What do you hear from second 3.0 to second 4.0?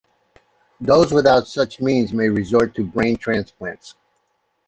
transplants.